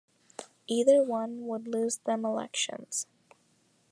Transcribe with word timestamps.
Either 0.65 1.03
one 1.03 1.45
would 1.45 1.67
lose 1.67 1.97
them 1.97 2.25
elections. 2.25 3.05